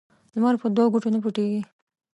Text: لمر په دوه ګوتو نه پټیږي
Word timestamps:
لمر 0.33 0.55
په 0.61 0.67
دوه 0.75 0.87
ګوتو 0.93 1.09
نه 1.13 1.19
پټیږي 1.23 1.61